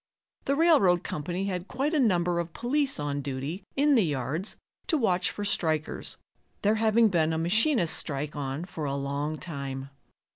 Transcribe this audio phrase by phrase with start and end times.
[0.45, 4.55] The railroad company had quite a number of police on duty in the yards
[4.87, 6.17] to watch for strikers,
[6.63, 9.91] there having been a machinists' strike on for a long time.